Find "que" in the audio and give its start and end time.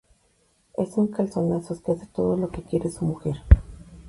1.81-1.91, 2.49-2.63